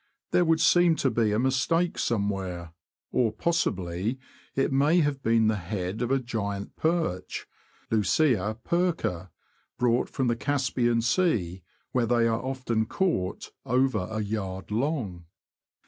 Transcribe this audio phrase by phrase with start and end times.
[0.31, 2.73] There would seem to be a mistake somewhere;
[3.11, 4.17] or possibly
[4.55, 7.45] it may have been the head of a giant perch
[7.91, 9.29] {Lucia perca),
[9.77, 11.61] brought from the Caspian Sea,
[11.91, 15.25] where they are often caught over a yard long.